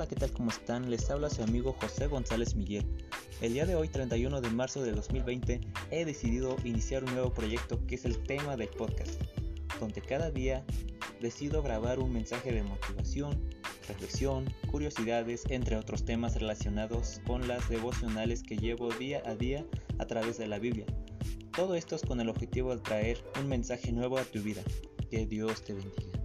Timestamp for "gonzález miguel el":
2.06-3.52